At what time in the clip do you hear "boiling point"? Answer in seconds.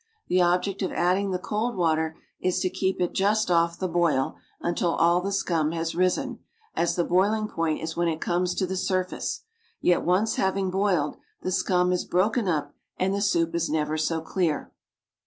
7.03-7.83